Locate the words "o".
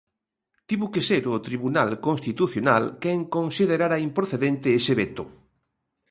1.35-1.43